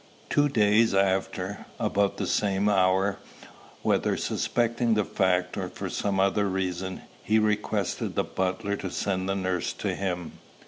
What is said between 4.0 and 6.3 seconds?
suspecting the fact, or for some